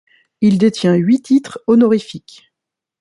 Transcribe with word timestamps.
Il 0.41 0.57
détient 0.57 0.95
huit 0.95 1.21
titres 1.21 1.61
honorifiques. 1.67 2.51